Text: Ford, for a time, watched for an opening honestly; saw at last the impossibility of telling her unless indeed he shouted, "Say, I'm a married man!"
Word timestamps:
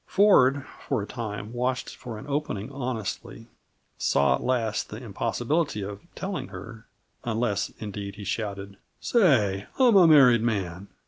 Ford, 0.07 0.65
for 0.87 1.03
a 1.03 1.05
time, 1.05 1.53
watched 1.53 1.95
for 1.95 2.17
an 2.17 2.25
opening 2.27 2.71
honestly; 2.71 3.45
saw 3.99 4.33
at 4.33 4.41
last 4.41 4.89
the 4.89 4.97
impossibility 4.97 5.83
of 5.83 6.01
telling 6.15 6.47
her 6.47 6.87
unless 7.23 7.69
indeed 7.77 8.15
he 8.15 8.23
shouted, 8.23 8.77
"Say, 8.99 9.67
I'm 9.77 9.95
a 9.95 10.07
married 10.07 10.41
man!" 10.41 10.87